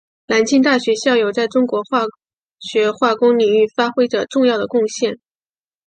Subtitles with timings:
[0.25, 2.01] 南京大学校友在中国化
[2.59, 5.19] 学化工领域发挥着重要的贡献。